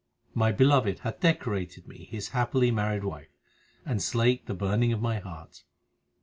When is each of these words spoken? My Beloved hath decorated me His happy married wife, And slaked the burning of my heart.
My 0.33 0.51
Beloved 0.51 1.01
hath 1.01 1.19
decorated 1.19 1.87
me 1.87 2.05
His 2.05 2.29
happy 2.29 2.71
married 2.71 3.03
wife, 3.03 3.29
And 3.85 4.01
slaked 4.01 4.47
the 4.47 4.55
burning 4.55 4.91
of 4.91 4.99
my 4.99 5.19
heart. 5.19 5.63